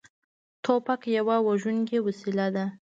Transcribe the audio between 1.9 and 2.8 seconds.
وسلې ده.